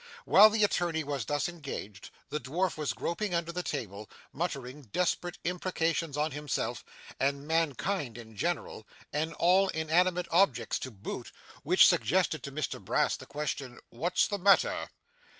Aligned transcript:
While 0.25 0.49
the 0.49 0.63
attorney 0.63 1.03
was 1.03 1.25
thus 1.25 1.47
engaged, 1.47 2.09
the 2.29 2.39
dwarf 2.39 2.75
was 2.75 2.91
groping 2.93 3.35
under 3.35 3.51
the 3.51 3.61
table, 3.61 4.09
muttering 4.33 4.81
desperate 4.91 5.37
imprecations 5.43 6.17
on 6.17 6.31
himself, 6.31 6.83
and 7.19 7.47
mankind 7.47 8.17
in 8.17 8.35
general, 8.35 8.87
and 9.13 9.31
all 9.35 9.67
inanimate 9.67 10.25
objects 10.31 10.79
to 10.79 10.89
boot, 10.89 11.31
which 11.61 11.85
suggested 11.85 12.41
to 12.41 12.51
Mr 12.51 12.83
Brass 12.83 13.15
the 13.15 13.27
question, 13.27 13.79
'what's 13.91 14.25
the 14.27 14.39
matter? 14.39 14.89